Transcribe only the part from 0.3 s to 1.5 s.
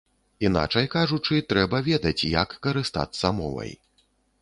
Іначай кажучы,